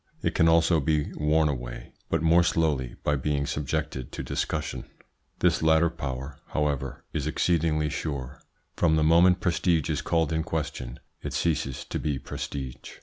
It 0.23 0.33
can 0.33 0.47
also 0.49 0.79
be 0.79 1.13
worn 1.13 1.47
away, 1.47 1.93
but 2.09 2.23
more 2.23 2.41
slowly 2.41 2.95
by 3.03 3.15
being 3.15 3.45
subjected 3.45 4.11
to 4.13 4.23
discussion. 4.23 4.85
This 5.41 5.61
latter 5.61 5.91
power, 5.91 6.39
however, 6.47 7.03
is 7.13 7.27
exceedingly 7.27 7.87
sure. 7.89 8.41
From 8.75 8.95
the 8.95 9.03
moment 9.03 9.41
prestige 9.41 9.91
is 9.91 10.01
called 10.01 10.33
in 10.33 10.41
question 10.41 10.99
it 11.21 11.33
ceases 11.33 11.85
to 11.85 11.99
be 11.99 12.17
prestige. 12.17 12.93